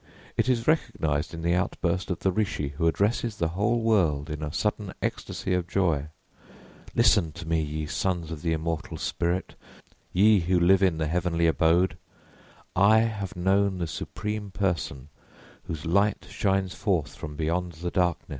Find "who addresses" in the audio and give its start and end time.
2.69-3.35